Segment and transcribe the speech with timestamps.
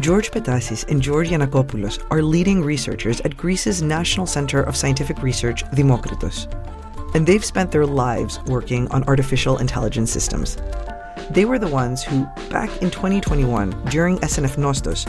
[0.00, 5.62] George Petasis and George Giannakopoulos are leading researchers at Greece's National Center of Scientific Research,
[5.72, 6.48] Demokritos.
[7.14, 10.56] And they've spent their lives working on artificial intelligence systems.
[11.30, 15.06] They were the ones who, back in 2021, during SNF Nostos,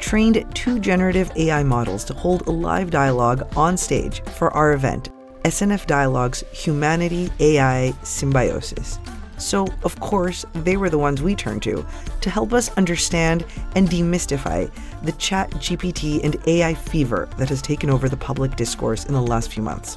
[0.00, 5.10] trained two generative AI models to hold a live dialogue on stage for our event,
[5.44, 8.98] SNF Dialogues Humanity AI Symbiosis.
[9.40, 11.84] So, of course, they were the ones we turned to
[12.20, 14.70] to help us understand and demystify
[15.02, 19.50] the ChatGPT and AI fever that has taken over the public discourse in the last
[19.50, 19.96] few months.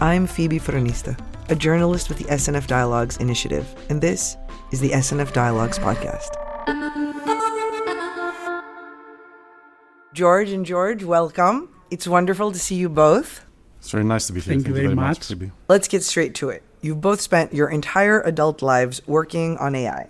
[0.00, 4.36] I'm Phoebe Fronista, a journalist with the SNF Dialogues Initiative, and this
[4.70, 6.30] is the SNF Dialogues podcast.
[10.14, 11.68] George and George, welcome.
[11.90, 13.44] It's wonderful to see you both.
[13.78, 14.54] It's very nice to be here.
[14.54, 15.26] Thank, you very, much.
[15.26, 15.50] Phoebe.
[15.68, 16.62] Let's get straight to it.
[16.84, 20.08] You've both spent your entire adult lives working on AI,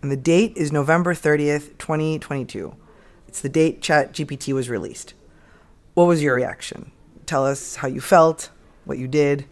[0.00, 2.74] and the date is November 30th, 2022.
[3.28, 5.12] It's the date ChatGPT was released.
[5.92, 6.92] What was your reaction?
[7.26, 8.48] Tell us how you felt,
[8.86, 9.44] what you did.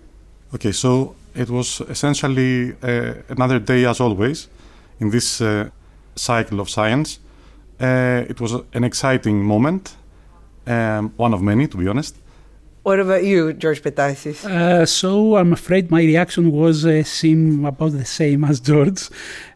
[0.55, 4.49] Okay, so it was essentially uh, another day as always
[4.99, 5.69] in this uh,
[6.17, 7.19] cycle of science.
[7.79, 9.95] Uh, it was an exciting moment,
[10.67, 12.17] um, one of many, to be honest.
[12.83, 14.45] What about you, George Petasis?
[14.45, 19.09] Uh, so I'm afraid my reaction was uh, seem about the same as George.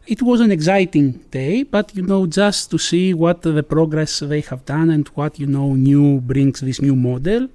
[0.07, 4.39] It was an exciting day, but you know, just to see what the progress they
[4.41, 7.49] have done and what you know new brings this new model,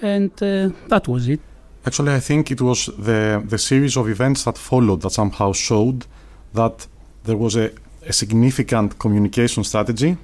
[0.00, 1.40] and uh, that was it.
[1.84, 6.06] Actually, I think it was the the series of events that followed that somehow showed
[6.54, 6.86] that
[7.24, 7.72] there was a,
[8.06, 10.16] a significant communication strategy.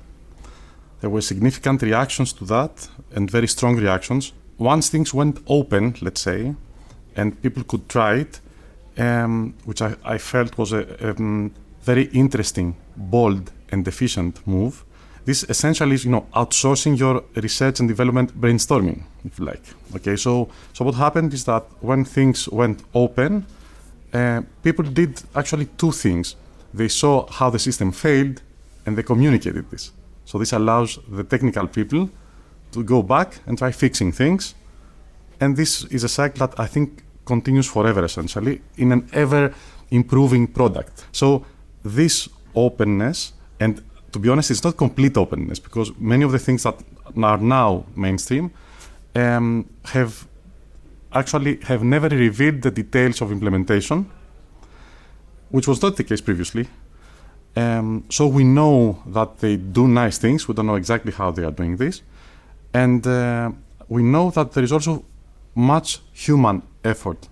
[1.02, 4.32] There were significant reactions to that and very strong reactions.
[4.58, 6.54] Once things went open, let's say,
[7.16, 8.40] and people could try it,
[8.98, 11.52] um, which I, I, felt was a um,
[11.82, 14.84] very interesting, bold, and efficient move.
[15.24, 19.62] This essentially is, you know, outsourcing your research and development brainstorming, if you like.
[19.96, 23.46] Okay, so so what happened is that when things went open,
[24.12, 26.36] uh, people did actually two things.
[26.72, 28.42] They saw how the system failed,
[28.86, 29.92] and they communicated this.
[30.26, 32.10] So this allows the technical people
[32.74, 34.54] to go back and try fixing things.
[35.40, 39.54] And this is a cycle that I think continues forever, essentially, in an ever
[39.90, 41.06] improving product.
[41.12, 41.44] So,
[41.82, 46.62] this openness, and to be honest, it's not complete openness because many of the things
[46.62, 46.76] that
[47.22, 48.50] are now mainstream
[49.14, 50.26] um, have
[51.12, 54.10] actually have never revealed the details of implementation,
[55.50, 56.68] which was not the case previously.
[57.56, 60.48] Um, so we know that they do nice things.
[60.48, 62.02] We don't know exactly how they are doing this,
[62.74, 63.50] and uh,
[63.88, 65.04] we know that there is also
[65.54, 67.28] much human effort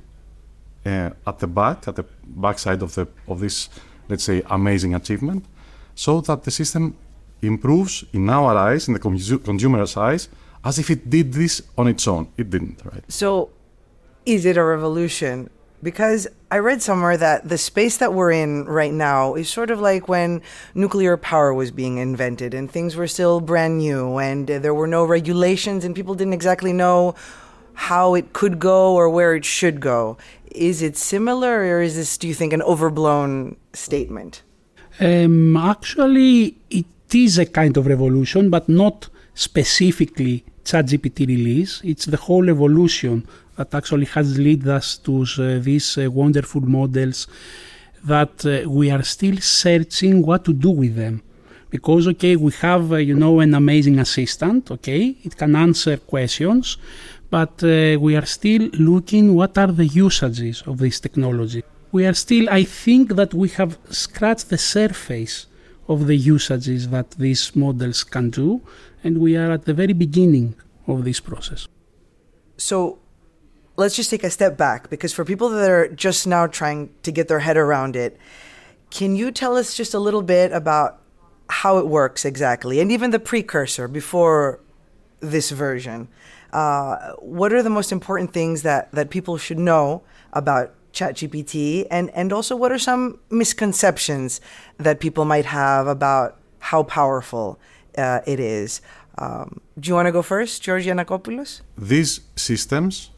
[0.86, 3.68] uh, at the back, at the backside of the of this,
[4.08, 5.44] let's say, amazing achievement,
[5.94, 6.96] so that the system
[7.42, 10.28] improves in our eyes, in the consumer's eyes,
[10.64, 12.28] as if it did this on its own.
[12.36, 13.04] It didn't, right?
[13.08, 13.50] So,
[14.24, 15.50] is it a revolution?
[15.82, 19.80] Because I read somewhere that the space that we're in right now is sort of
[19.80, 20.40] like when
[20.74, 25.04] nuclear power was being invented and things were still brand new and there were no
[25.04, 27.16] regulations and people didn't exactly know
[27.74, 30.16] how it could go or where it should go.
[30.50, 34.42] Is it similar, or is this, do you think, an overblown statement?
[35.00, 41.80] Um, actually, it is a kind of revolution, but not specifically ChatGPT release.
[41.82, 43.26] It's the whole evolution
[43.62, 47.26] that actually has led us to uh, these uh, wonderful models
[48.04, 51.22] that uh, we are still searching what to do with them
[51.70, 56.76] because okay we have you know an amazing assistant okay it can answer questions
[57.32, 61.62] but uh, we are still looking what are the usages of this technology.
[61.90, 65.46] We are still, I think that we have scratched the surface
[65.88, 68.60] of the usages that these models can do,
[69.02, 70.54] and we are at the very beginning
[70.86, 71.66] of this process.
[72.58, 72.98] So
[73.82, 77.10] let's just take a step back because for people that are just now trying to
[77.10, 78.16] get their head around it,
[78.90, 81.00] can you tell us just a little bit about
[81.48, 84.60] how it works exactly and even the precursor before
[85.20, 86.08] this version?
[86.52, 90.02] Uh, what are the most important things that, that people should know
[90.32, 91.86] about ChatGPT?
[91.90, 94.40] And, and also, what are some misconceptions
[94.78, 97.58] that people might have about how powerful
[97.96, 98.82] uh, it is?
[99.18, 101.62] Um, do you want to go first, George Giannakopoulos?
[101.76, 103.11] These systems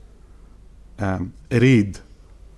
[0.99, 1.99] um, read,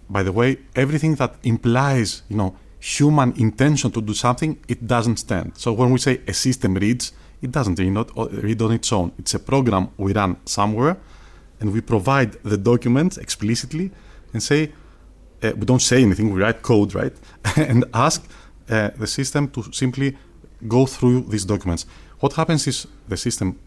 [0.08, 5.18] by the way, everything that implies, you know, human intention to do something, it doesn't
[5.18, 5.52] stand.
[5.56, 7.12] So when we say a system reads,
[7.42, 9.12] it doesn't read, not read on its own.
[9.18, 10.96] It's a program we run somewhere,
[11.60, 13.90] and we provide the documents explicitly
[14.32, 14.72] and say,
[15.42, 17.12] uh, we don't say anything, we write code, right?
[17.56, 18.24] and ask
[18.68, 20.16] uh, the system to simply
[20.68, 21.86] go through these documents.
[22.20, 23.58] What happens is the system,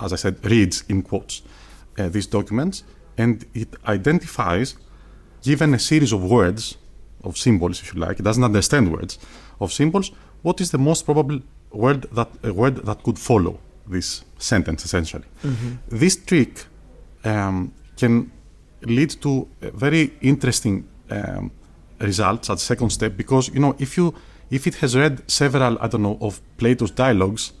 [0.00, 1.42] as I said, reads in quotes
[1.98, 2.84] uh, these documents
[3.18, 4.76] and it identifies,
[5.42, 6.76] given a series of words,
[7.24, 9.18] of symbols, if you like, it doesn't understand words,
[9.60, 10.10] of symbols,
[10.42, 11.40] what is the most probable
[11.72, 15.24] word that a word that could follow this sentence essentially.
[15.44, 15.72] Mm-hmm.
[15.88, 16.66] This trick
[17.24, 18.30] um, can
[18.82, 21.50] lead to very interesting um,
[22.00, 24.14] results at second step because you know if you
[24.50, 27.52] if it has read several I don't know of Plato's dialogues,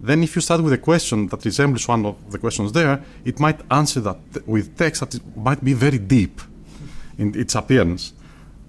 [0.00, 3.40] then if you start with a question that resembles one of the questions there, it
[3.40, 6.40] might answer that with text that might be very deep
[7.18, 8.12] in its appearance.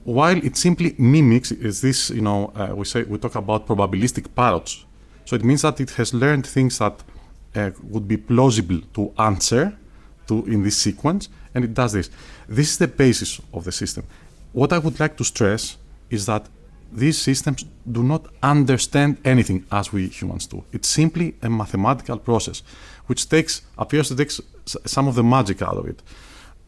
[0.03, 4.33] While it simply mimics is this you know uh, we say we talk about probabilistic
[4.35, 4.85] parrots,
[5.25, 7.03] so it means that it has learned things that
[7.55, 9.75] uh, would be plausible to answer
[10.27, 12.09] to in this sequence, and it does this.
[12.47, 14.05] This is the basis of the system.
[14.53, 15.77] What I would like to stress
[16.09, 16.47] is that
[16.91, 20.63] these systems do not understand anything as we humans do.
[20.71, 22.63] It's simply a mathematical process,
[23.07, 24.31] which takes appears to take
[24.85, 26.01] some of the magic out of it.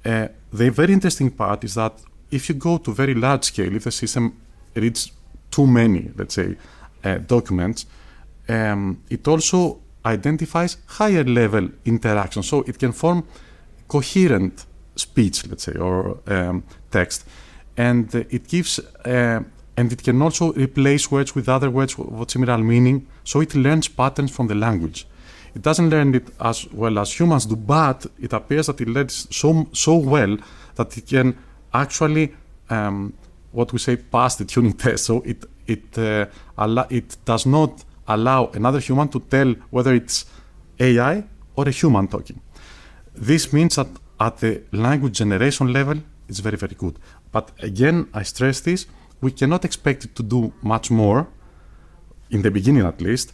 [0.06, 1.94] Uh, the very interesting part is that
[2.32, 4.34] if you go to very large scale, if the system
[4.76, 5.12] reads
[5.50, 6.56] too many, let's say,
[7.04, 7.86] uh, documents,
[8.50, 12.48] um, it also identifies higher level interactions.
[12.48, 13.24] So it can form
[13.88, 14.66] coherent
[14.96, 17.26] speech, let's say, or um, text,
[17.76, 19.42] and it gives uh,
[19.78, 23.08] and it can also replace words with other words with similar meaning.
[23.24, 25.08] So it learns patterns from the language.
[25.54, 29.28] It doesn't learn it as well as humans do, but it appears that it learns
[29.36, 30.38] so so well
[30.76, 31.38] that it can
[31.74, 32.34] actually
[32.70, 33.14] um,
[33.52, 35.06] what we say pass the Turing test.
[35.06, 36.26] So it it uh,
[36.58, 40.26] allow, it does not allow another human to tell whether it's
[40.80, 41.24] AI
[41.56, 42.42] or a human talking.
[43.14, 43.88] This means that
[44.20, 45.98] at the language generation level,
[46.28, 46.98] it's very, very good.
[47.32, 48.88] But again, I stress this
[49.22, 51.28] we cannot expect it to do much more,
[52.30, 53.34] in the beginning at least,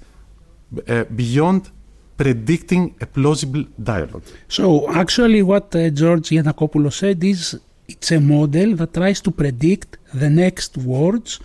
[0.88, 1.72] uh, beyond
[2.18, 4.24] predicting a plausible dialogue.
[4.48, 9.98] So, actually, what uh, George Giannakopoulos said is it's a model that tries to predict
[10.14, 11.40] the next words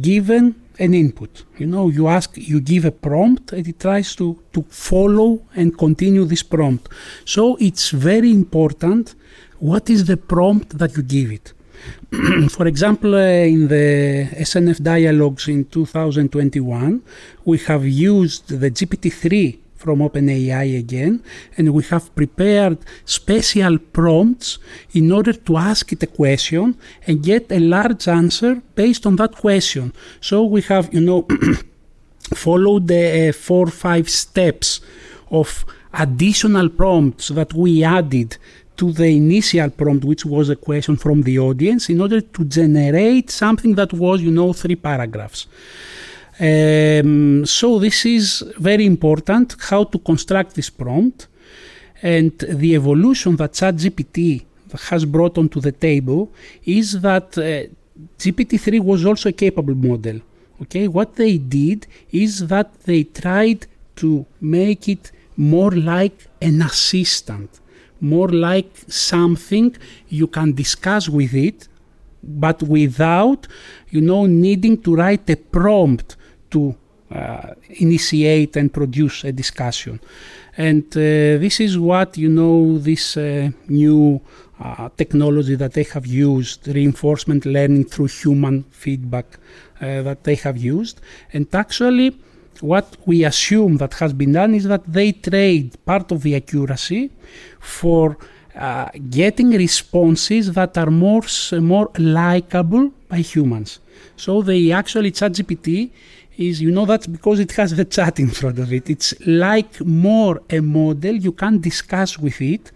[0.00, 1.44] given an input.
[1.58, 5.76] You know, you ask, you give a prompt, and it tries to, to follow and
[5.76, 6.88] continue this prompt.
[7.24, 9.14] So it's very important
[9.58, 11.52] what is the prompt that you give it.
[12.50, 17.02] For example, uh, in the SNF dialogues in 2021,
[17.44, 21.22] we have used the GPT-3 from OpenAI again,
[21.56, 24.58] and we have prepared special prompts
[24.92, 26.76] in order to ask it a question
[27.06, 29.92] and get a large answer based on that question.
[30.20, 31.26] So we have, you know,
[32.44, 34.80] followed the uh, four five steps
[35.30, 35.64] of
[35.94, 38.36] additional prompts that we added
[38.82, 43.30] to the initial prompt, which was a question from the audience, in order to generate
[43.30, 45.46] something that was, you know, three paragraphs.
[46.40, 51.28] Um, so this is very important how to construct this prompt
[52.02, 52.32] and
[52.62, 54.44] the evolution that ChatGPT
[54.90, 56.32] has brought onto the table
[56.64, 57.44] is that uh,
[58.18, 60.18] GPT-3 was also a capable model.
[60.62, 67.50] Okay, what they did is that they tried to make it more like an assistant,
[68.02, 69.74] more like something
[70.08, 71.68] you can discuss with it,
[72.22, 73.48] but without,
[73.90, 76.16] you know, needing to write a prompt
[76.50, 76.74] to
[77.10, 80.00] uh, initiate and produce a discussion.
[80.56, 84.20] And uh, this is what, you know, this uh, new
[84.60, 89.26] uh, technology that they have used, reinforcement learning through human feedback
[89.80, 91.00] uh, that they have used.
[91.32, 92.16] And actually,
[92.62, 97.10] what we assume that has been done is that they trade part of the accuracy
[97.60, 98.16] for
[98.54, 103.80] uh, getting responses that are more more likable by humans.
[104.16, 105.90] So they actually ChatGPT
[106.36, 108.88] is you know that's because it has the chat in front of it.
[108.88, 112.70] It's like more a model you can discuss with it,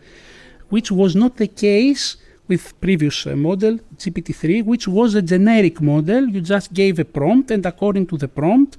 [0.69, 2.16] which was not the case
[2.49, 6.28] with previous uh, model GPT-3, which was a generic model.
[6.28, 8.76] You just gave a prompt, and according to the prompt,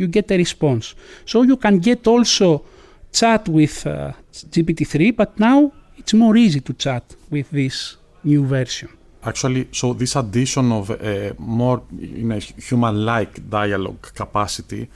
[0.00, 0.94] you get a response.
[1.24, 2.64] So you can get also
[3.12, 8.88] chat with uh, GPT-3, but now it's more easy to chat with this new version.
[9.22, 14.88] Actually, so this addition of a more in a human-like dialogue capacity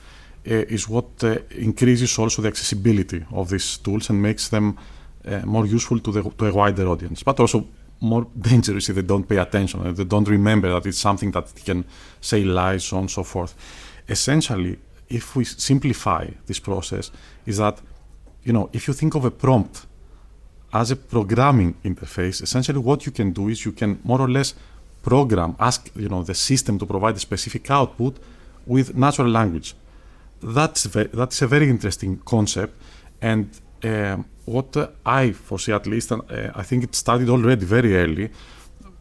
[0.47, 4.79] uh, is what uh, increases also the accessibility of these tools and makes them
[5.27, 7.67] uh, more useful to the to a wider audience, but also
[8.01, 11.53] more dangerous if they don't pay attention and they don't remember that it's something that
[11.65, 11.85] can
[12.21, 13.55] say lies, so on and so forth.
[14.09, 17.11] Essentially, if we simplify this process,
[17.47, 17.81] is that
[18.43, 19.87] you know if you think of a prompt
[20.73, 24.55] as a programming interface, essentially what you can do is you can more or less
[25.03, 28.17] program, ask you know the system to provide a specific output
[28.67, 29.75] with natural language.
[30.45, 32.75] that's that's a very interesting concept,
[33.21, 33.49] and
[33.85, 38.31] um, what I foresee at least, and uh, I think it started already very early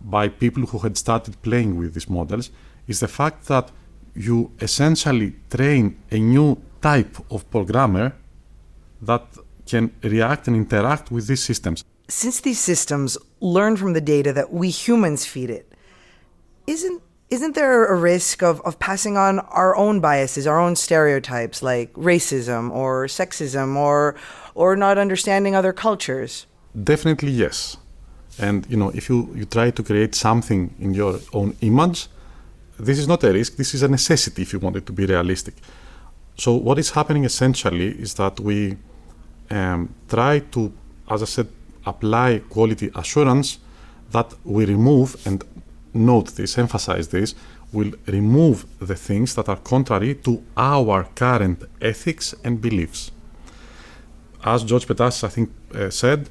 [0.02, 2.52] by people who had started playing with these models,
[2.88, 3.72] is the fact that
[4.16, 8.14] you essentially train a new type of programmer
[9.02, 9.26] that
[9.66, 11.84] can react and interact with these systems.
[12.10, 15.72] Since these systems learn from the data that we humans feed it,
[16.68, 21.64] isn't isn't there a risk of, of passing on our own biases, our own stereotypes
[21.64, 24.16] like racism or sexism or
[24.54, 26.46] or not understanding other cultures?
[26.84, 27.78] Definitely yes.
[28.38, 32.08] And you know, if you, you try to create something in your own image,
[32.80, 35.06] this is not a risk, this is a necessity if you want it to be
[35.06, 35.56] realistic.
[36.38, 38.78] So what is happening essentially is that we
[39.50, 40.74] um, try to,
[41.10, 41.48] as I said,
[41.86, 43.60] apply quality assurance
[44.12, 45.44] that we remove and
[45.94, 47.36] note this, emphasize this,
[47.72, 53.12] will remove the things that are contrary to our current ethics and beliefs.
[54.44, 56.30] As George Petas, I think, uh, said,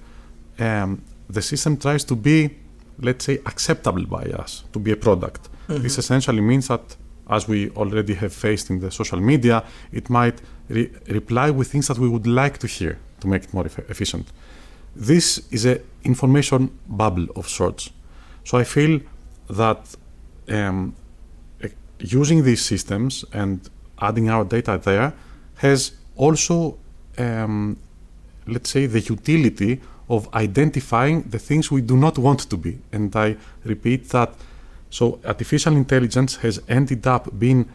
[0.59, 2.57] um, the system tries to be,
[3.01, 5.49] let's say, acceptable by us, to be a product.
[5.75, 5.83] Mm-hmm.
[5.83, 6.97] This essentially means that,
[7.29, 11.87] as we already have faced in the social media, it might re- reply with things
[11.89, 14.27] that we would like to hear to make it more efficient.
[14.95, 17.91] This is an information bubble of sorts.
[18.45, 19.01] So I feel
[19.49, 19.97] that
[20.49, 20.95] um,
[21.99, 25.13] using these systems and adding our data there
[25.57, 26.77] has also,
[27.19, 27.77] um,
[28.47, 32.79] let's say, the utility of identifying the things we do not want to be.
[32.93, 34.35] And I repeat that.
[34.93, 37.67] So, artificial intelligence has ended up being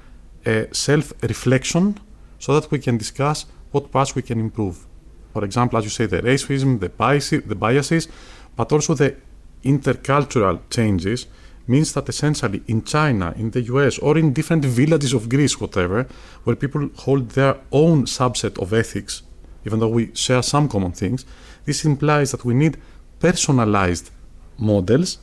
[0.45, 1.99] a self reflection
[2.37, 4.85] so that we can discuss what parts we can improve.
[5.33, 8.07] For example, as you say, the racism, the biases, the biases
[8.55, 9.15] but also the
[9.63, 11.25] intercultural changes
[11.65, 16.07] means that essentially in China, in the US, or in different villages of Greece, whatever,
[16.43, 19.23] where people hold their own subset of ethics,
[19.65, 21.25] even though we share some common things,
[21.65, 22.77] this implies that we need
[23.19, 24.11] personalized
[24.59, 25.17] models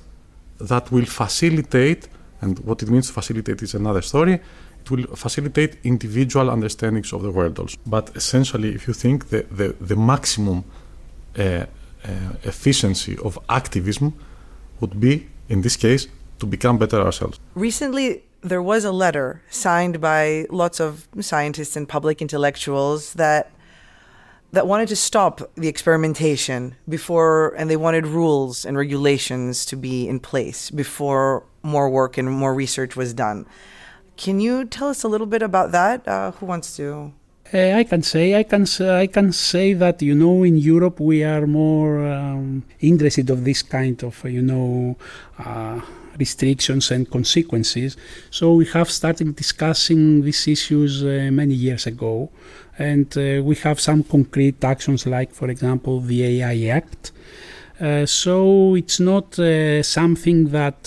[0.58, 2.08] that will facilitate,
[2.40, 4.40] and what it means to facilitate is another story,
[4.80, 7.78] it will facilitate individual understandings of the world also.
[7.86, 10.64] But essentially, if you think the, the, the maximum
[11.38, 11.66] uh, uh,
[12.42, 14.14] efficiency of activism
[14.80, 16.08] would be, in this case,
[16.38, 17.40] to become better ourselves.
[17.54, 23.50] Recently, there was a letter signed by lots of scientists and public intellectuals that
[24.54, 30.08] that wanted to stop the experimentation before and they wanted rules and regulations to be
[30.08, 33.46] in place before more work and more research was done.
[34.16, 36.06] Can you tell us a little bit about that?
[36.06, 37.12] Uh, who wants to?
[37.52, 41.22] Uh, I can say I can I can say that you know in Europe we
[41.24, 44.96] are more um, interested of this kind of you know
[45.38, 45.80] uh,
[46.18, 47.98] restrictions and consequences.
[48.30, 52.30] So we have started discussing these issues uh, many years ago,
[52.78, 57.12] and uh, we have some concrete actions like, for example, the AI Act.
[57.78, 60.86] Uh, so it's not uh, something that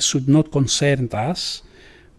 [0.00, 1.62] should not concern us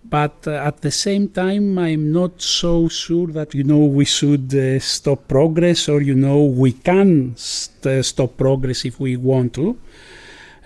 [0.09, 4.53] but uh, at the same time i'm not so sure that you know we should
[4.55, 9.77] uh, stop progress or you know we can st- stop progress if we want to.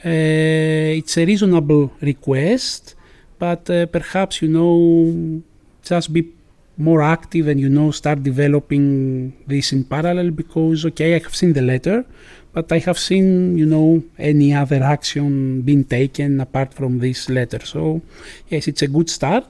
[0.03, 2.95] Uh, it's a reasonable request,
[3.37, 5.41] but uh, perhaps you know
[5.83, 6.33] just be
[6.77, 11.53] more active and you know start developing this in parallel because okay I have seen
[11.53, 12.03] the letter,
[12.53, 17.65] but I have seen you know any other action being taken apart from this letter.
[17.65, 18.01] So
[18.49, 19.45] yes, it's a good start.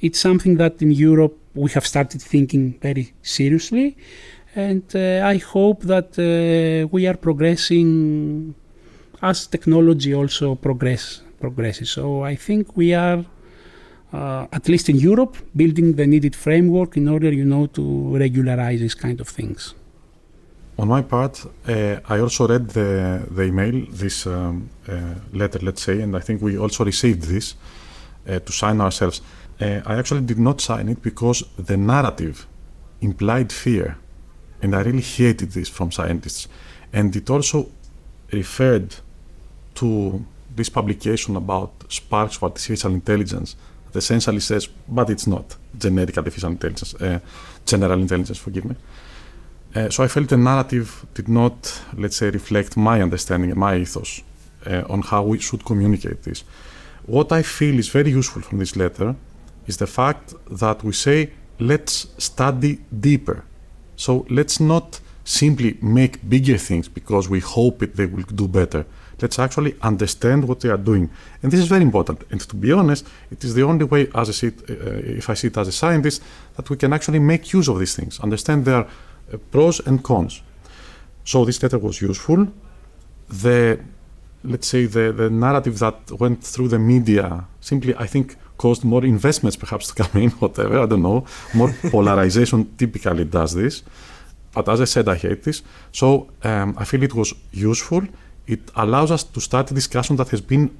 [0.00, 3.96] It's something that in Europe we have started thinking very seriously,
[4.54, 8.54] and uh, I hope that uh, we are progressing
[9.22, 11.90] as technology also progress progresses.
[11.90, 13.24] So I think we are,
[14.12, 18.80] uh, at least in Europe, building the needed framework in order, you know, to regularize
[18.80, 19.74] these kind of things.
[20.76, 25.82] On my part, uh, I also read the, the email, this um, uh, letter, let's
[25.82, 27.54] say, and I think we also received this
[28.28, 29.22] uh, to sign ourselves.
[29.60, 32.48] Uh, I actually did not sign it because the narrative
[33.00, 33.98] implied fear,
[34.62, 36.48] and I really hated this from scientists.
[36.92, 37.70] And it also
[38.32, 38.96] referred
[39.76, 40.24] to
[40.56, 43.54] this publication about sparks for artificial intelligence
[43.92, 47.20] that essentially says, but it's not generic artificial intelligence, uh,
[47.64, 48.74] general intelligence, forgive me.
[49.90, 54.22] So I felt the narrative did not, let's say, reflect my understanding and my ethos
[54.66, 56.44] uh, on how we should communicate this.
[57.06, 59.16] What I feel is very useful from this letter
[59.66, 63.44] is the fact that we say, let's study deeper.
[63.96, 68.86] So let's not simply make bigger things because we hope it, they will do better
[69.20, 71.08] Let's actually understand what they are doing.
[71.42, 72.24] And this is very important.
[72.30, 74.74] And to be honest, it is the only way, as I see it, uh,
[75.18, 76.22] if I see it as a scientist,
[76.56, 78.86] that we can actually make use of these things, understand their
[79.50, 80.42] pros and cons.
[81.24, 82.48] So this letter was useful.
[83.28, 83.80] The
[84.44, 89.04] let's say the, the narrative that went through the media simply I think caused more
[89.04, 91.24] investments perhaps to come in, whatever, I don't know.
[91.54, 93.82] More polarization typically does this.
[94.52, 95.62] But as I said, I hate this.
[95.90, 98.02] So um, I feel it was useful.
[98.46, 100.70] It allows us to start a discussion that has been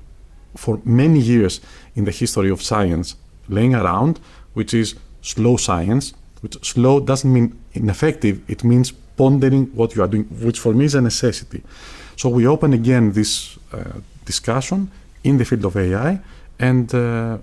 [0.57, 1.61] for many years
[1.97, 3.17] in the history of science
[3.49, 4.21] laying around,
[4.53, 10.09] which is slow science, which slow doesn't mean ineffective, it means pondering what you are
[10.09, 11.63] doing, which for me is a necessity.
[12.17, 14.91] So we open again this uh, discussion
[15.23, 16.21] in the field of AI,
[16.59, 17.39] and uh,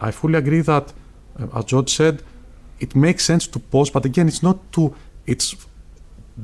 [0.00, 0.90] I fully agree that,
[1.38, 2.22] uh, as George said,
[2.80, 4.94] it makes sense to pause, but again, it's not to,
[5.26, 5.54] it's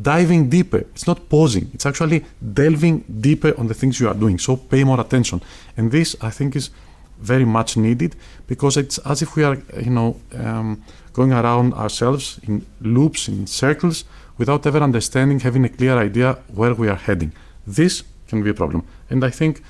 [0.02, 0.78] diving deeper.
[0.94, 1.70] It's not pausing.
[1.72, 4.38] It's actually delving deeper on the things you are doing.
[4.38, 5.42] So pay more attention.
[5.76, 6.70] And this, I think, is
[7.20, 8.16] very much needed
[8.46, 13.46] because it's as if we are, you know, um, going around ourselves in loops, in
[13.46, 14.04] circles,
[14.38, 17.32] without ever understanding, having a clear idea where we are heading.
[17.66, 18.84] This can be a problem.
[19.10, 19.62] And I think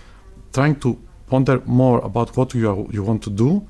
[0.52, 3.66] trying to ponder more about what you are, you want to do,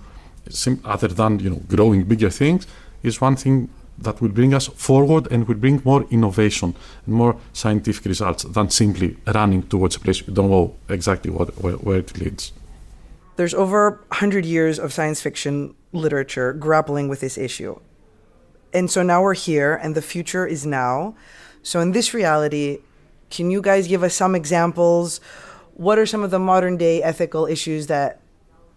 [0.84, 2.66] other than you know growing bigger things,
[3.02, 6.74] is one thing that will bring us forward and will bring more innovation
[7.06, 11.48] and more scientific results than simply running towards a place you don't know exactly what,
[11.62, 12.52] where, where it leads.
[13.36, 17.78] There's over 100 years of science fiction literature grappling with this issue.
[18.72, 21.14] And so now we're here, and the future is now.
[21.62, 22.78] So, in this reality,
[23.30, 25.20] can you guys give us some examples?
[25.74, 28.20] What are some of the modern day ethical issues that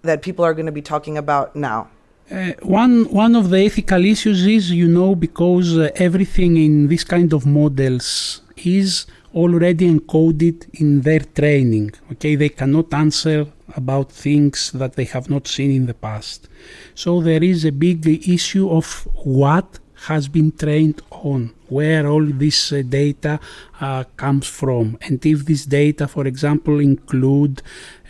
[0.02, 1.90] that people are going to be talking about now?
[2.30, 7.04] Uh, one one of the ethical issues is, you know, because uh, everything in this
[7.04, 11.92] kind of models is already encoded in their training.
[12.14, 13.46] Okay, they cannot answer
[13.76, 16.48] about things that they have not seen in the past.
[16.96, 22.72] So there is a big issue of what has been trained on, where all this
[22.72, 23.40] uh, data
[23.82, 27.62] uh, comes from, and if this data, for example, include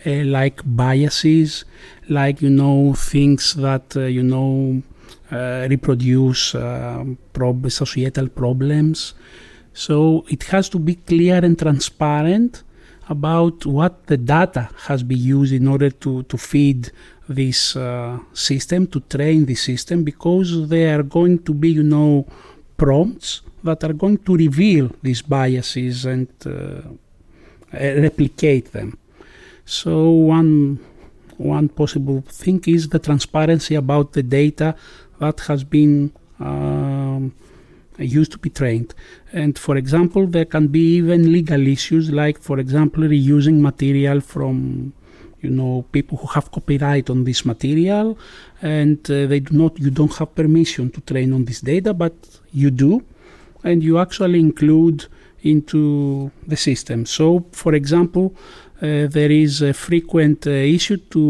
[0.06, 1.64] uh, like biases,
[2.08, 4.82] like you know things that uh, you know
[5.32, 9.14] uh, reproduce um, prob- societal problems.
[9.72, 12.62] So it has to be clear and transparent
[13.08, 16.90] about what the data has been used in order to, to feed
[17.28, 22.26] this uh, system, to train the system, because there are going to be, you know,
[22.76, 26.82] prompts that are going to reveal these biases and uh,
[27.72, 28.98] replicate them.
[29.64, 30.78] So one
[31.38, 34.74] one possible thing is the transparency about the data
[35.18, 37.34] that has been um,
[37.98, 38.94] used to be trained.
[39.32, 44.92] And for example, there can be even legal issues, like for example, reusing material from
[45.46, 48.06] you know people who have copyright on this material,
[48.62, 49.72] and uh, they do not.
[49.84, 52.14] You don't have permission to train on this data, but
[52.52, 52.92] you do,
[53.68, 54.98] and you actually include
[55.52, 57.06] into the system.
[57.06, 58.26] So, for example,
[58.82, 61.24] uh, there is a frequent uh, issue to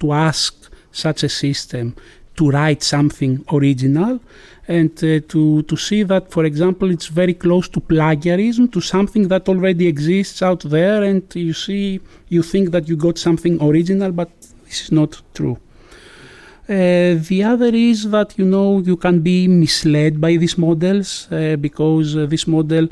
[0.00, 0.52] to ask
[0.92, 1.94] such a system
[2.36, 4.20] to write something original
[4.68, 9.28] and uh, to to see that for example it's very close to plagiarism to something
[9.28, 14.12] that already exists out there and you see you think that you got something original
[14.12, 14.30] but
[14.66, 15.58] this is not true.
[16.68, 21.56] Uh, the other is that you know you can be misled by these models uh,
[21.56, 22.84] because uh, this model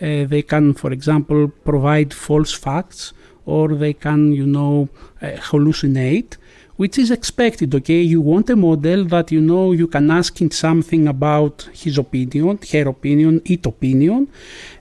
[0.00, 3.12] uh, they can, for example, provide false facts
[3.44, 4.88] or they can, you know,
[5.20, 6.36] uh, hallucinate,
[6.80, 7.74] which is expected.
[7.74, 11.98] Okay, you want a model that you know you can ask him something about his
[11.98, 14.26] opinion, her opinion, its opinion,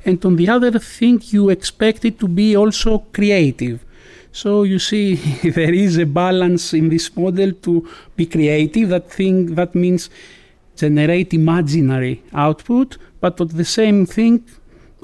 [0.05, 3.83] and on the other thing, you expect it to be also creative.
[4.31, 5.15] So you see,
[5.59, 7.73] there is a balance in this model to
[8.15, 8.87] be creative.
[8.95, 10.09] That thing that means
[10.77, 14.45] generate imaginary output, but at the same thing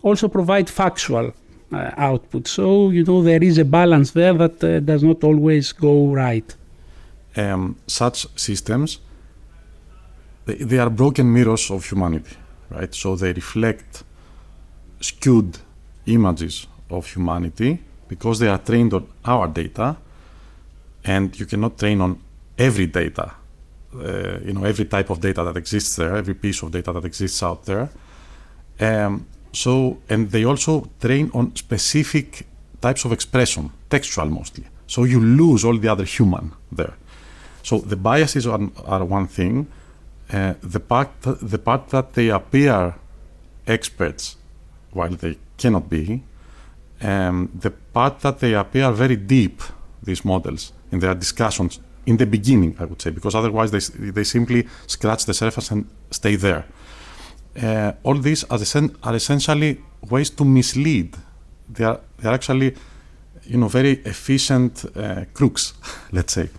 [0.01, 1.33] also provide factual
[1.73, 2.47] uh, output.
[2.47, 6.55] So, you know, there is a balance there that uh, does not always go right.
[7.37, 8.99] Um, such systems,
[10.45, 12.35] they, they, are broken mirrors of humanity,
[12.69, 12.93] right?
[12.95, 14.03] So they reflect
[15.01, 15.57] skewed
[16.05, 19.97] images of humanity because they are trained on our data,
[21.03, 22.19] and you cannot train on
[22.57, 23.33] every data,
[23.95, 27.05] uh, you know, every type of data that exists there, every piece of data that
[27.05, 27.89] exists out there.
[28.79, 32.45] Um, so, and they also train on specific
[32.81, 34.65] types of expression, textual mostly.
[34.87, 36.93] So you lose all the other human there.
[37.65, 39.67] So the biases are, are one thing.
[40.31, 42.95] Uh, the part the part that they appear
[43.67, 44.37] experts
[44.91, 46.23] while they cannot be,
[47.01, 49.61] um, the part that they appear very deep,
[50.03, 54.23] these models, in their discussions in the beginning, I would say, because otherwise they, they
[54.23, 56.65] simply scratch the surface and stay there.
[57.61, 58.59] Uh, all these are,
[59.03, 61.15] are, essentially ways to mislead.
[61.69, 62.75] They are, they are actually,
[63.47, 65.73] you know, very efficient uh, crooks,
[66.11, 66.49] let's say,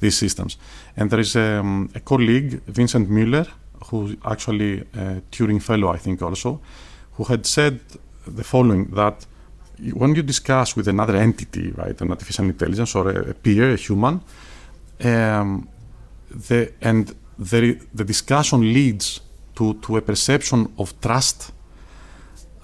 [0.00, 0.58] these systems.
[0.96, 3.48] And there is um, a colleague, Vincent Müller,
[3.86, 6.60] who actually a Turing Fellow, I think, also,
[7.12, 7.80] who had said
[8.26, 9.26] the following: that
[9.92, 13.76] when you discuss with another entity, right, an artificial intelligence or a, a peer, a
[13.76, 14.20] human,
[15.02, 15.68] um,
[16.30, 19.20] the, and the, the discussion leads
[19.56, 21.52] to, to a perception of trust.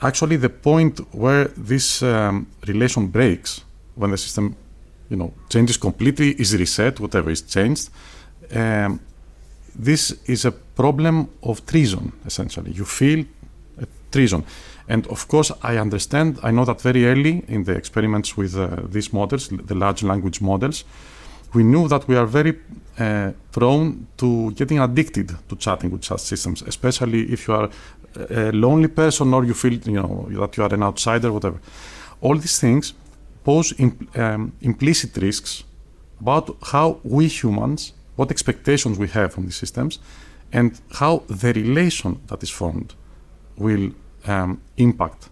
[0.02, 4.56] Actually, the point where this um, relation breaks, when the system,
[5.08, 7.90] you know, changes completely, is reset, whatever is changed.
[8.54, 9.00] Um,
[9.74, 12.72] this is a problem of treason, essentially.
[12.72, 13.24] You feel
[14.10, 14.44] treason.
[14.88, 18.68] And of course, I understand, I know that very early in the experiments with uh,
[18.88, 20.84] these models, the large language models,
[21.54, 22.58] we knew that we are very
[22.98, 27.70] uh, prone to getting addicted to chatting with such systems, especially if you are
[28.30, 31.60] a lonely person or you feel you know that you are an outsider, whatever.
[32.20, 32.94] All these things
[33.44, 33.74] pose
[34.14, 35.64] um, implicit risks
[36.20, 39.98] about how we humans, what expectations we have from these systems,
[40.52, 42.94] and how the relation that is formed
[43.56, 43.92] will
[44.26, 45.28] um, impact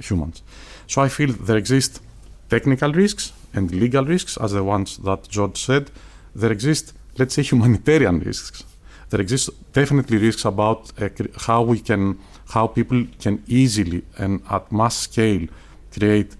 [0.00, 0.42] humans.
[0.86, 2.00] So I feel there exist
[2.48, 5.90] technical risks and legal risks, as the ones that George said,
[6.34, 8.64] there exist, let's say, humanitarian risks.
[9.08, 11.08] There exist definitely risks about uh,
[11.46, 12.18] how we can,
[12.50, 15.46] how people can easily and at mass scale
[15.92, 16.36] create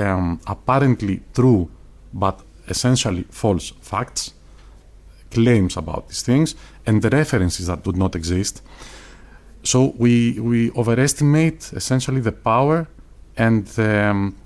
[0.00, 1.68] um, apparently true
[2.12, 4.32] but essentially false facts,
[5.30, 6.54] claims about these things,
[6.86, 8.62] and the references that do not exist.
[9.62, 12.86] So we we overestimate essentially the power
[13.36, 14.36] and the, um,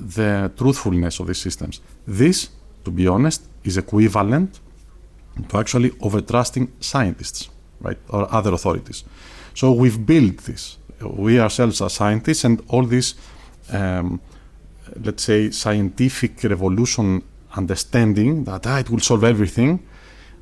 [0.00, 1.80] the truthfulness of these systems.
[2.06, 2.50] This,
[2.84, 4.60] to be honest, is equivalent
[5.48, 7.48] to actually overtrusting scientists,
[7.80, 9.04] right, or other authorities.
[9.54, 10.78] So we've built this.
[11.00, 13.14] We ourselves are scientists, and all this,
[13.72, 14.20] um,
[15.04, 17.22] let's say, scientific revolution
[17.56, 19.80] understanding that ah, it will solve everything,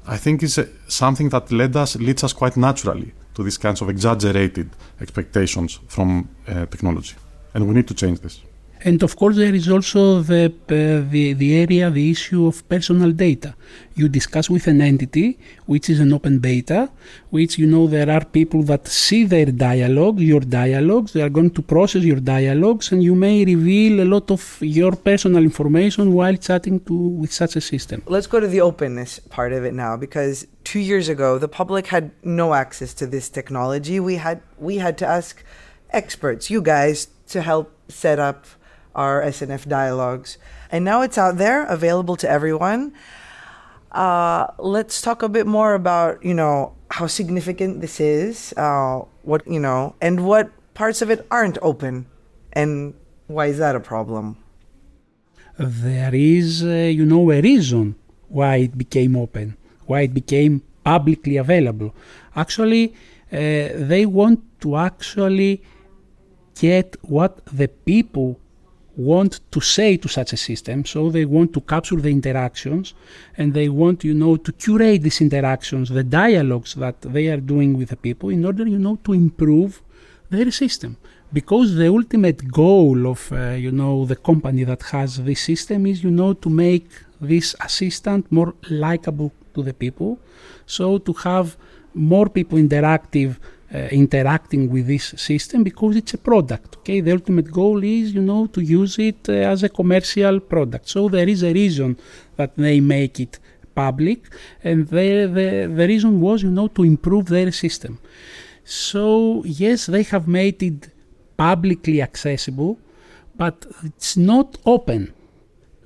[0.07, 3.81] I think is uh, something that led us leads us quite naturally to these kinds
[3.81, 7.15] of exaggerated expectations from uh, technology,
[7.55, 8.41] and we need to change this.
[8.87, 13.13] And of course, there is also the, uh, the, the area, the issue of personal
[13.13, 13.55] data.
[13.95, 16.91] You discuss with an entity, which is an open beta,
[17.31, 21.53] which you know there are people that see their dialogue, your dialogues, they are going
[21.53, 26.37] to process your dialogues, and you may reveal a lot of your personal information while
[26.37, 28.03] chatting to with such a system.
[28.07, 31.87] Let's go to the openness part of it now, because two years ago the public
[31.87, 33.99] had no access to this technology.
[33.99, 35.43] We had we had to ask
[35.91, 38.45] experts, you guys, to help set up
[38.95, 40.39] our SNF dialogues.
[40.71, 42.93] And now it's out there, available to everyone.
[43.93, 49.47] Uh, let's talk a bit more about, you know, how significant this is, uh, what,
[49.47, 52.07] you know, and what parts of it aren't open,
[52.53, 52.95] and
[53.27, 54.37] why is that a problem?
[55.59, 57.95] There is, uh, you know, a reason
[58.29, 61.95] why it became open, why it became publicly available.
[62.35, 62.95] Actually,
[63.33, 65.63] uh, they want to actually
[66.59, 68.41] get what the people
[68.97, 70.85] want to say to such a system.
[70.85, 72.95] So they want to capture the interactions
[73.37, 77.77] and they want, you know, to curate these interactions, the dialogues that they are doing
[77.77, 79.83] with the people in order, you know, to improve
[80.31, 80.97] their system.
[81.33, 86.05] Because the ultimate goal of, uh, you know, the company that has this system is,
[86.05, 86.89] you know, to make
[87.21, 90.21] this assistant more likable to the people.
[90.67, 91.57] So to have
[91.95, 93.39] more people interactive
[93.91, 96.77] interacting with this system because it's a product.
[96.79, 100.89] Okay, the ultimate goal is you know to use it uh, as a commercial product.
[100.89, 101.97] So there is a reason
[102.37, 103.39] that they make it
[103.75, 104.21] public,
[104.63, 107.99] and the, the the reason was you know to improve their system.
[108.65, 110.91] So yes, they have made it
[111.37, 112.79] publicly accessible,
[113.37, 115.13] but it's not open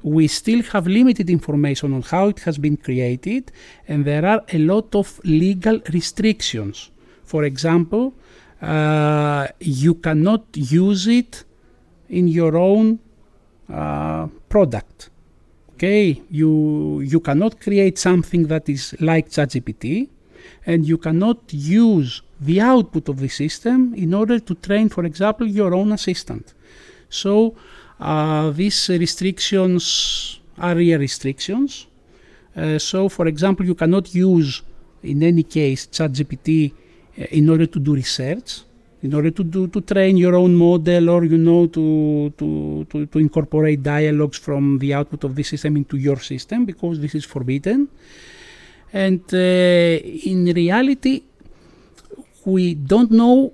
[0.02, 3.50] we still have limited information on how it has been created,
[3.88, 6.90] and there are a lot of legal restrictions.
[7.28, 8.14] For example,
[8.62, 11.44] uh, you cannot use it
[12.08, 12.98] in your own
[13.68, 15.10] uh, product.
[15.74, 20.08] Okay, you you cannot create something that is like ChatGPT,
[20.64, 25.46] and you cannot use the output of the system in order to train, for example,
[25.46, 26.54] your own assistant.
[27.10, 27.54] So
[28.00, 31.86] uh, these restrictions are real restrictions.
[32.56, 34.62] Uh, so, for example, you cannot use,
[35.02, 36.72] in any case, ChatGPT
[37.18, 38.62] in order to do research.
[39.00, 43.06] in order to do to train your own model or you know to to to,
[43.06, 47.24] to incorporate dialogues from the output of this system into your system because this is
[47.24, 47.86] forbidden
[48.92, 51.22] and uh, in reality
[52.44, 53.52] we don't know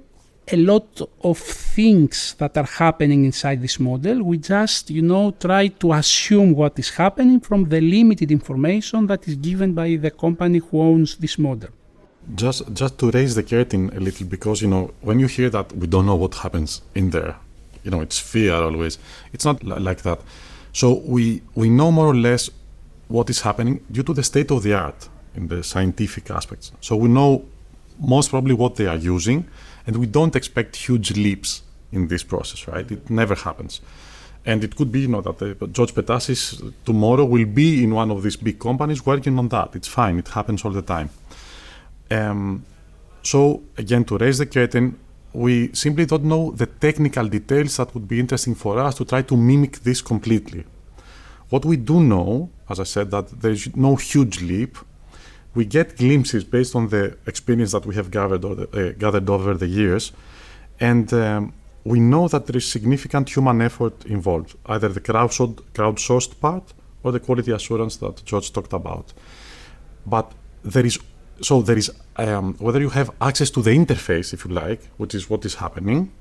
[0.51, 4.23] a lot of things that are happening inside this model.
[4.23, 9.27] We just, you know, try to assume what is happening from the limited information that
[9.27, 11.71] is given by the company who owns this model.
[12.35, 15.73] Just, just to raise the curtain a little, because you know, when you hear that
[15.73, 17.37] we don't know what happens in there,
[17.83, 18.99] you know, it's fear always.
[19.33, 20.21] It's not li- like that.
[20.73, 22.51] So we we know more or less
[23.09, 26.73] what is happening due to the state of the art in the scientific aspects.
[26.81, 27.45] So we know
[27.99, 29.47] most probably what they are using
[29.87, 32.91] and we don't expect huge leaps in this process, right?
[32.91, 33.81] It never happens.
[34.47, 38.23] And it could be, you know, that George Petasis tomorrow will be in one of
[38.23, 39.75] these big companies working on that.
[39.75, 40.19] It's fine.
[40.19, 41.11] It happens all the time.
[42.11, 42.65] Um,
[43.23, 44.99] so again, to raise the curtain,
[45.33, 49.23] we simply don't know the technical details that would be interesting for us to try
[49.23, 50.65] to mimic this completely.
[51.49, 54.79] What we do know, as I said, that there's no huge leap
[55.55, 59.31] we get glimpses based on the experience that we have gathered, or the, uh, gathered
[59.31, 60.13] over the years.
[60.81, 61.53] And um,
[61.85, 67.13] we know that there is significant human effort involved, either the crowdsourced, crowdsourced part or
[67.13, 69.13] the quality assurance that George talked about.
[70.07, 70.33] But
[70.65, 70.99] there is
[71.41, 75.15] so there is um, whether you have access to the interface, if you like, which
[75.15, 76.13] is what is happening.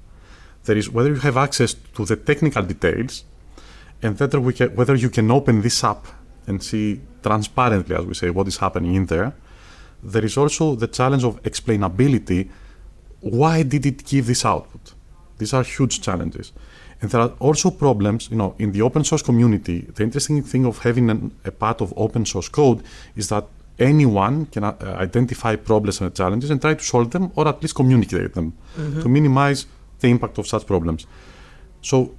[0.66, 3.24] There is whether you have access to the technical details,
[4.02, 6.08] and whether we can, whether you can open this up
[6.48, 9.34] and see transparently, as we say, what is happening in there.
[10.02, 12.50] There is also the challenge of explainability.
[13.22, 14.94] Why did it give this output?
[15.38, 16.52] These are huge challenges.
[17.02, 19.82] And there are also problems, you know, in the open source community.
[19.82, 22.84] The interesting thing of having an, a part of open source code
[23.16, 23.46] is that
[23.84, 27.76] anyone can uh, identify problems and challenges and try to solve them or at least
[27.76, 29.02] communicate them mm-hmm.
[29.02, 29.66] to minimize
[30.00, 31.06] the impact of such problems.
[31.82, 32.16] So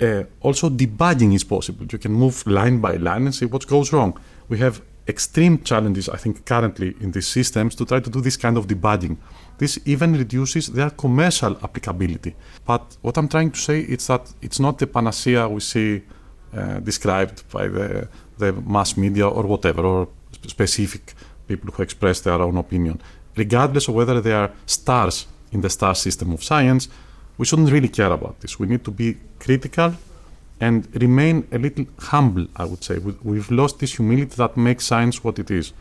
[0.00, 1.86] uh, also debugging is possible.
[1.90, 4.18] You can move line by line and see what goes wrong.
[4.48, 8.36] We have extreme challenges, I think, currently in these systems to try to do this
[8.36, 9.16] kind of debugging.
[9.58, 12.34] This even reduces their commercial applicability.
[12.66, 16.02] But what I'm trying to say is that it's not the panacea we see
[16.52, 20.08] uh, described by the, the mass media or whatever, or
[20.48, 21.14] specific
[21.48, 23.00] people who express their own opinion.
[23.36, 26.88] Regardless of whether they are stars in the star system of science,
[27.38, 28.58] we shouldn't really care about this.
[28.58, 29.94] We need to be critical
[30.60, 32.98] and remain a little humble, I would say.
[32.98, 35.72] We've lost this humility that makes science what it is.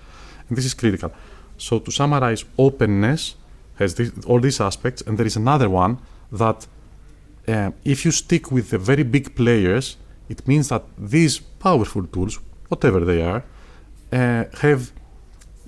[0.49, 1.11] And this is critical.
[1.57, 3.35] So, to summarize, openness
[3.75, 5.97] has this, all these aspects, and there is another one
[6.31, 6.67] that
[7.47, 9.97] uh, if you stick with the very big players,
[10.27, 13.43] it means that these powerful tools, whatever they are,
[14.17, 14.91] have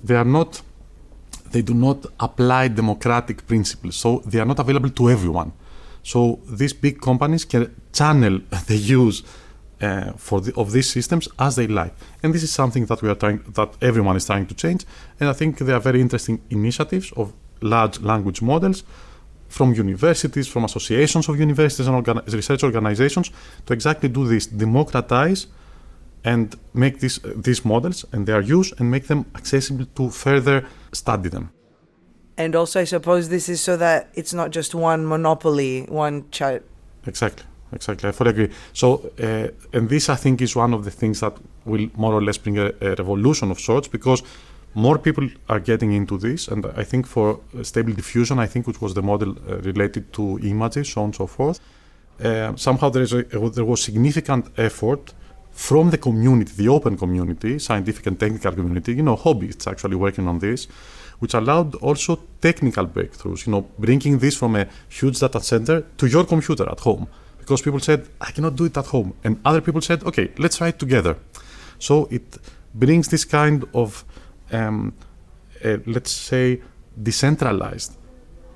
[0.02, 0.62] they are not
[1.50, 5.52] they do not apply democratic principles, so they are not available to everyone.
[6.02, 9.22] So these big companies can channel the use
[9.80, 13.08] uh, for the, of these systems as they like, and this is something that we
[13.08, 14.84] are trying, that everyone is trying to change.
[15.20, 18.84] And I think there are very interesting initiatives of large language models
[19.48, 23.30] from universities, from associations of universities and organi- research organizations
[23.66, 25.46] to exactly do this, democratize
[26.24, 30.64] and make these uh, these models and their use and make them accessible to further
[30.92, 31.50] study them.
[32.36, 36.62] And also, I suppose this is so that it's not just one monopoly, one child.
[37.06, 38.08] Exactly, exactly.
[38.08, 38.50] I fully agree.
[38.72, 41.32] So, uh, and this I think is one of the things that
[41.64, 44.22] will more or less bring a, a, revolution of sorts because
[44.74, 46.48] more people are getting into this.
[46.48, 50.38] And I think for stable diffusion, I think which was the model uh, related to
[50.42, 51.58] images, so on and so forth.
[52.22, 55.12] Uh, somehow there is a, there was significant effort
[55.58, 60.28] from the community, the open community, scientific and technical community, you know, hobbyists actually working
[60.28, 60.68] on this
[61.18, 66.06] which allowed also technical breakthroughs, you know, bringing this from a huge data center to
[66.06, 67.08] your computer at home.
[67.38, 69.14] Because people said, I cannot do it at home.
[69.24, 71.16] And other people said, okay, let's try it together.
[71.80, 72.38] So it
[72.72, 74.04] brings this kind of,
[74.52, 74.94] um,
[75.64, 76.60] uh, let's say,
[77.02, 77.96] decentralized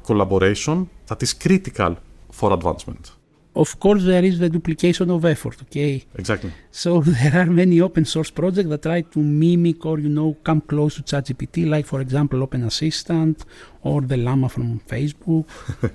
[0.05, 1.97] collaboration that is critical
[2.31, 3.11] for advancement
[3.55, 8.05] of course there is the duplication of effort okay exactly so there are many open
[8.05, 12.01] source projects that try to mimic or you know come close to ChatGPT like for
[12.01, 13.45] example Open Assistant
[13.83, 15.45] or the llama from Facebook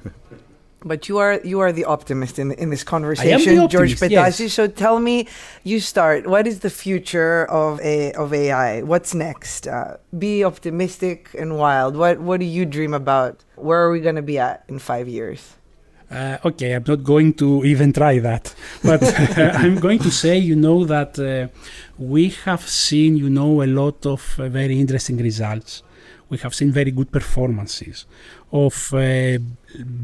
[0.85, 4.39] But you are you are the optimist in in this conversation, optimist, George Petasis.
[4.39, 4.53] Yes.
[4.53, 5.27] So tell me,
[5.63, 6.27] you start.
[6.27, 8.83] What is the future of a of AI?
[8.83, 9.67] What's next?
[9.67, 11.97] Uh, be optimistic and wild.
[11.97, 13.43] What what do you dream about?
[13.55, 15.56] Where are we going to be at in five years?
[16.09, 19.03] Uh, okay, I'm not going to even try that, but
[19.37, 21.49] I'm going to say, you know, that uh,
[21.97, 25.83] we have seen, you know, a lot of uh, very interesting results.
[26.29, 28.05] We have seen very good performances
[28.53, 29.39] of uh,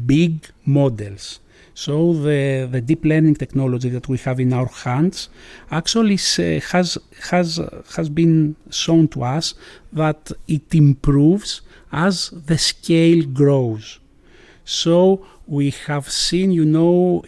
[0.06, 1.40] big models.
[1.74, 5.28] So the, the deep learning technology that we have in our hands
[5.70, 6.98] actually uh, has
[7.30, 7.60] has
[7.96, 9.54] has been shown to us
[9.92, 13.98] that it improves as the scale grows.
[14.64, 17.24] So we have seen, you know,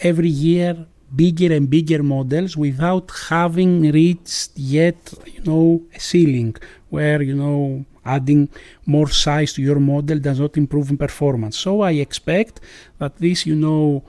[0.00, 6.54] every year bigger and bigger models without having reached yet, you know, a ceiling
[6.90, 8.48] where, you know, adding
[8.86, 11.58] more size to your model does not improve in performance.
[11.58, 12.60] So I expect
[12.98, 14.04] that this, you know,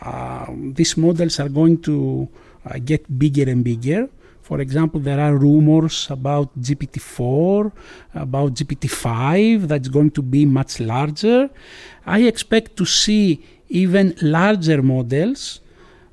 [0.00, 2.28] uh, these models are going to
[2.64, 4.08] uh, get bigger and bigger.
[4.48, 7.72] For example, there are rumors about GPT-4,
[8.14, 11.50] about GPT-5 that's going to be much larger.
[12.06, 15.60] I expect to see even larger models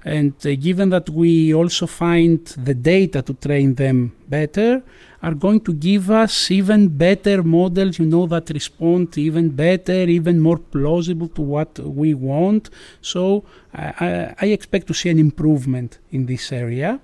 [0.03, 4.81] and uh, given that we also find the data to train them better,
[5.21, 10.39] are going to give us even better models, you know, that respond even better, even
[10.39, 12.71] more plausible to what we want.
[12.99, 16.99] So I, I expect to see an improvement in this area.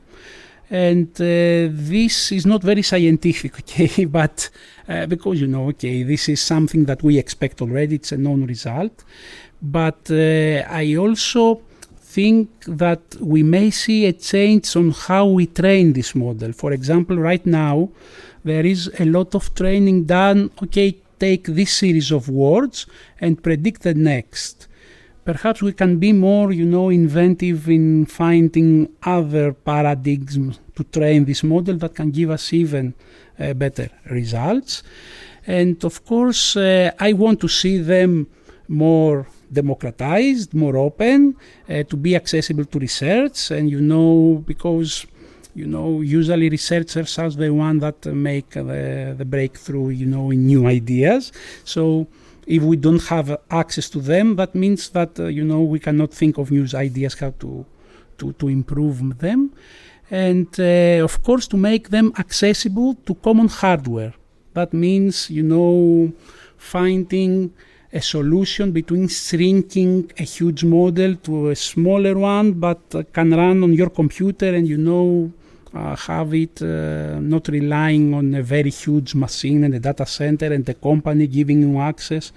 [0.69, 4.49] And uh, this is not very scientific, okay, but
[4.87, 8.45] uh, because you know, okay, this is something that we expect already, it's a known
[8.45, 9.03] result.
[9.61, 11.61] But uh, I also
[11.99, 16.53] think that we may see a change on how we train this model.
[16.53, 17.89] For example, right now,
[18.43, 22.85] there is a lot of training done, okay, take this series of words
[23.19, 24.68] and predict the next.
[25.31, 31.43] Perhaps we can be more, you know, inventive in finding other paradigms to train this
[31.43, 32.95] model that can give us even
[33.39, 34.81] uh, better results.
[35.45, 38.25] And of course, uh, I want to see them
[38.67, 41.35] more democratized, more open,
[41.69, 43.51] uh, to be accessible to research.
[43.51, 45.05] And you know, because
[45.53, 50.47] you know, usually researchers are the one that make the, the breakthrough, you know, in
[50.47, 51.31] new ideas.
[51.65, 52.07] So
[52.49, 56.11] if we don't have access to them, that means that uh, you know we cannot
[56.11, 57.65] think of new ideas how to
[58.17, 59.53] to, to improve them,
[60.09, 64.13] and uh, of course to make them accessible to common hardware.
[64.55, 66.11] That means you know
[66.57, 67.53] finding
[67.93, 73.63] a solution between shrinking a huge model to a smaller one, but uh, can run
[73.63, 75.31] on your computer and you know
[75.73, 80.51] uh, have it uh, not relying on a very huge machine and a data center
[80.51, 82.31] and a company giving you access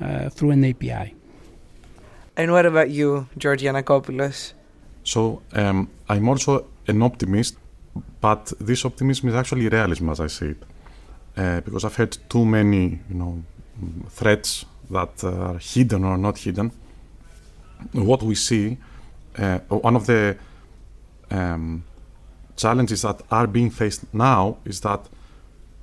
[0.00, 1.14] uh, through an API.
[2.36, 4.54] And what about you, George Giannakopoulos?
[5.04, 7.56] So um, I'm also an optimist,
[8.20, 10.62] but this optimism is actually realism, as I see it,
[11.36, 13.42] uh, because I've had too many, you know,
[14.08, 16.72] threats that are hidden or not hidden.
[17.92, 18.78] What we see,
[19.36, 20.36] uh, one of the
[21.30, 21.84] um,
[22.56, 25.08] challenges that are being faced now is that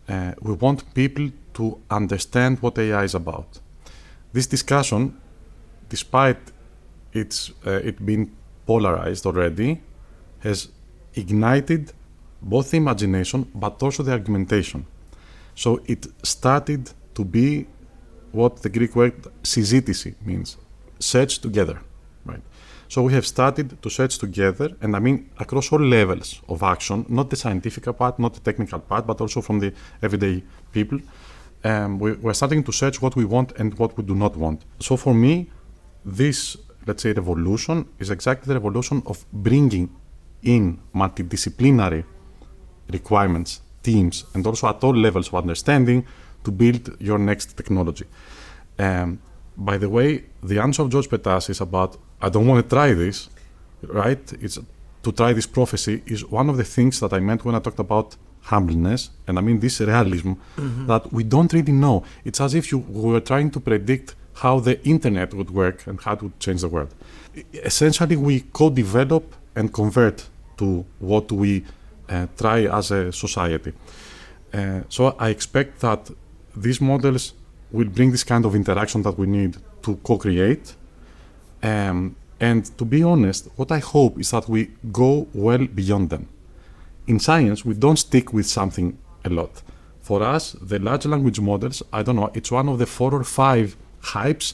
[0.08, 3.60] uh, we want people to understand what AI is about.
[4.34, 5.20] This discussion,
[5.90, 6.40] despite
[7.14, 9.82] its uh, it being polarized already,
[10.40, 10.70] has
[11.16, 11.92] ignited
[12.42, 14.86] both the imagination but also the argumentation.
[15.56, 17.68] So it started to be
[18.32, 20.58] what the Greek word syzitisi means,
[21.00, 21.82] search together?
[22.90, 27.06] So we have started to search together, and I mean across all levels of action,
[27.08, 29.72] not the scientific part, not the technical part, but also from the
[30.02, 31.00] everyday people.
[31.64, 34.66] Um, we, we're starting to search what we want and what we do not want.
[34.80, 35.52] So for me,
[36.04, 39.96] this, let's say, revolution is exactly the revolution of bringing
[40.42, 42.04] in multidisciplinary
[42.92, 46.08] requirements, teams, and also at all levels of understanding
[46.44, 48.06] to build your next technology.
[48.80, 49.22] Um,
[49.56, 53.30] by the way, the answer of George Petasis about I don't want to try this,
[53.84, 54.34] right?
[54.42, 54.60] It's
[55.04, 57.80] to try this prophecy is one of the things that I meant when I talked
[57.80, 60.88] about humbleness, and I mean this realism mm-hmm.
[60.88, 62.04] that we don't really know.
[62.26, 66.14] It's as if you were trying to predict how the internet would work and how
[66.14, 66.94] it would change the world.
[67.54, 70.28] Essentially, we co-develop and convert
[70.58, 71.66] to what we
[72.10, 73.74] uh, try as a society.
[74.54, 76.10] Uh, so I expect that
[76.56, 77.34] these models
[77.72, 80.76] will bring this kind of interaction that we need to co-create.
[81.62, 86.30] Um, and to be honest, what I hope is that we go well beyond them.
[87.08, 89.62] In science, we don't stick with something a lot.
[90.02, 93.24] For us, the large language models, I don't know, it's one of the four or
[93.24, 94.54] five hypes,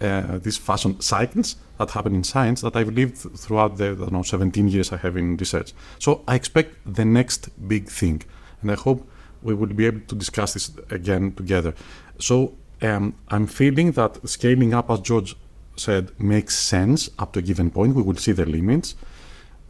[0.00, 4.68] uh, these fashion cycles that happen in science that I've lived throughout the know, 17
[4.68, 5.72] years I have in research.
[5.98, 8.22] So I expect the next big thing.
[8.62, 9.06] And I hope
[9.42, 11.74] we will be able to discuss this again together.
[12.18, 15.36] So um, I'm feeling that scaling up, as George
[15.80, 17.94] said makes sense up to a given point.
[17.94, 18.94] We will see the limits.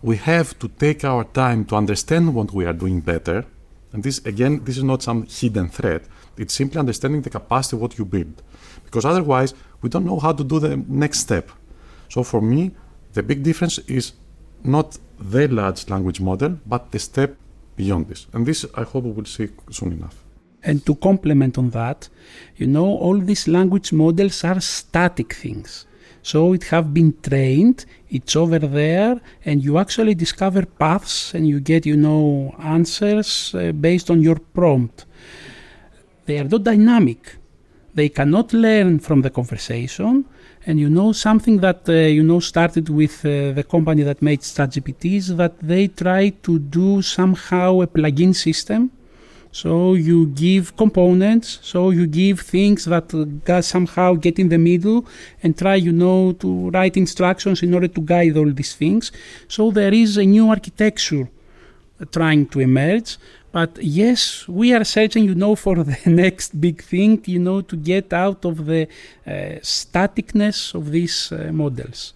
[0.03, 3.45] We have to take our time to understand what we are doing better.
[3.93, 6.03] And this, again, this is not some hidden threat.
[6.37, 8.43] It's simply understanding the capacity of what you build.
[8.85, 11.51] Because otherwise, we don't know how to do the next step.
[12.09, 12.73] So for me,
[13.15, 14.13] the big difference is
[14.63, 17.37] not the large language model, but the step
[17.77, 18.27] beyond this.
[18.33, 20.23] And this, I hope we will see soon enough.
[20.63, 22.09] And to complement on that,
[22.57, 25.87] you know, all these language models are static things.
[26.31, 31.61] So it have been trained, it's over there, and you actually discover paths and you
[31.61, 35.07] get, you know, answers uh, based on your prompt.
[36.25, 37.37] They are not dynamic.
[37.95, 40.25] They cannot learn from the conversation.
[40.67, 44.41] And you know something that uh, you know started with uh, the company that made
[44.41, 48.91] ChatGPT is that they try to do somehow a plugin system
[49.63, 55.07] so you give components, so you give things that uh, somehow get in the middle
[55.43, 59.11] and try, you know, to write instructions in order to guide all these things.
[59.49, 61.27] So there is a new architecture
[61.99, 63.17] uh, trying to emerge.
[63.51, 67.77] But yes, we are searching, you know, for the next big thing, you know, to
[67.77, 68.83] get out of the
[69.27, 69.31] uh,
[69.63, 72.13] staticness of these uh, models.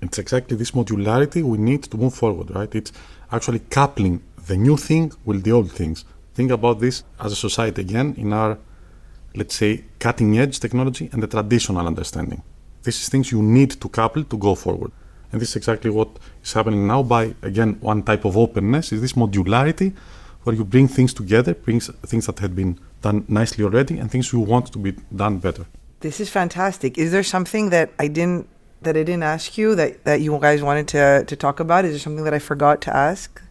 [0.00, 2.72] It's exactly this modularity we need to move forward, right?
[2.72, 2.92] It's
[3.32, 6.04] actually coupling the new thing with the old things
[6.36, 8.58] think about this as a society again in our,
[9.34, 12.42] let's say, cutting edge technology and the traditional understanding.
[12.82, 14.92] This is things you need to couple to go forward.
[15.32, 16.10] And this is exactly what
[16.44, 19.88] is happening now by, again, one type of openness is this modularity
[20.44, 24.32] where you bring things together, brings things that had been done nicely already and things
[24.32, 25.64] you want to be done better.
[26.00, 26.98] This is fantastic.
[26.98, 28.46] Is there something that I didn't
[28.82, 31.84] that I didn't ask you that, that you guys wanted to, to talk about?
[31.86, 33.42] Is there something that I forgot to ask?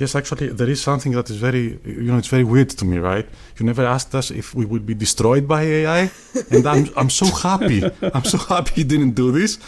[0.00, 2.96] Yes, actually, there is something that is very, you know, it's very weird to me,
[2.96, 3.28] right?
[3.58, 6.10] You never asked us if we would be destroyed by AI,
[6.50, 7.84] and I'm, I'm so happy.
[8.14, 9.58] I'm so happy you didn't do this.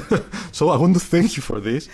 [0.52, 1.90] so I want to thank you for this.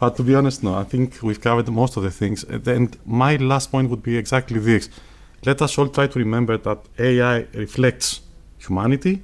[0.00, 2.42] But to be honest, no, I think we've covered most of the things.
[2.42, 4.90] And my last point would be exactly this:
[5.44, 8.22] let us all try to remember that AI reflects
[8.58, 9.22] humanity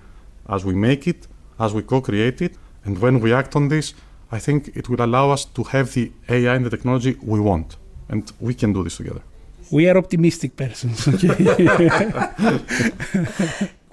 [0.49, 1.27] as we make it,
[1.59, 2.55] as we co-create it,
[2.85, 3.95] and when we act on this,
[4.31, 7.79] I think it will allow us to have the AI and the technology we want
[8.13, 9.23] and we can do this together.
[9.73, 11.05] We are optimistic persons.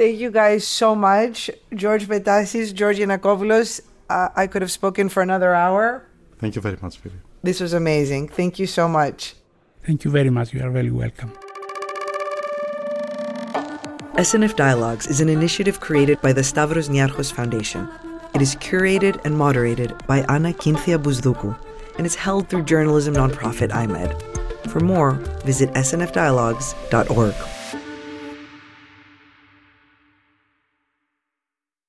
[0.02, 1.50] Thank you guys so much.
[1.74, 3.82] George Petasis, George Giannakopoulos.
[4.10, 6.06] Uh, I could have spoken for another hour.
[6.38, 7.20] Thank you very much, Philip.
[7.44, 8.28] This was amazing.
[8.28, 9.36] Thank you so much.
[9.86, 10.54] Thank you very much.
[10.54, 11.32] You are very welcome.
[14.28, 17.88] SNF Dialogues is an initiative created by the Stavros Niarchos Foundation.
[18.36, 21.56] It is curated and moderated by Anna Kynthia Bousdoukou
[22.00, 24.70] and is held through journalism nonprofit iMEdD.
[24.70, 25.12] For more,
[25.44, 27.59] visit snfdialogues.org.